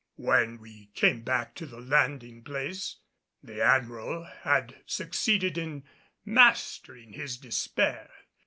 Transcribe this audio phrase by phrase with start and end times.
[0.15, 2.95] When we came back to the landing place
[3.43, 5.83] the Admiral had succeeded in
[6.25, 8.09] mastering his despair.